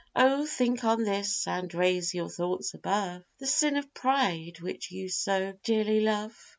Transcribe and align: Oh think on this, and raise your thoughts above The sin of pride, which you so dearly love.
Oh 0.15 0.47
think 0.47 0.83
on 0.83 1.03
this, 1.03 1.45
and 1.47 1.71
raise 1.75 2.11
your 2.15 2.27
thoughts 2.27 2.73
above 2.73 3.21
The 3.37 3.45
sin 3.45 3.77
of 3.77 3.93
pride, 3.93 4.59
which 4.59 4.89
you 4.89 5.09
so 5.09 5.53
dearly 5.63 5.99
love. 5.99 6.35